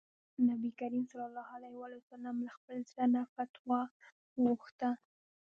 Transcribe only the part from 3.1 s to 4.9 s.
نه فتوا وغوښته.